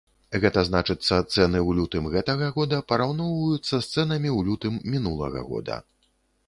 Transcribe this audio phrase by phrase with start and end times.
[0.43, 5.81] Гэта значыцца цэны ў лютым гэтага года параўноўваюцца з цэнамі ў лютым мінулага года.